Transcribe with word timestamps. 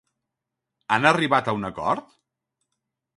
Han 0.95 1.05
arribat 1.09 1.51
a 1.51 1.55
un 1.59 1.69
acord? 1.69 2.09